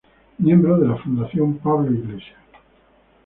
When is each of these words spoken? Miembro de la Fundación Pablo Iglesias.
Miembro 0.39 0.79
de 0.79 0.87
la 0.87 0.95
Fundación 0.97 1.59
Pablo 1.59 1.91
Iglesias. 1.93 2.39